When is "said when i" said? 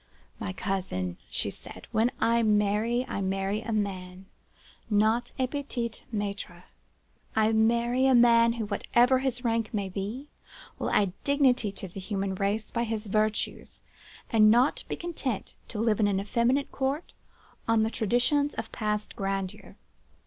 1.51-2.41